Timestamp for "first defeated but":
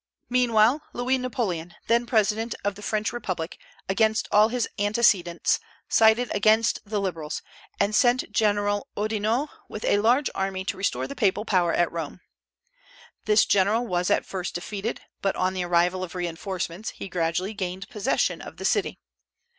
14.25-15.35